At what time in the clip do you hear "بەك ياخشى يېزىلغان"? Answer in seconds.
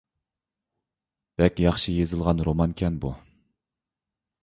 1.43-2.43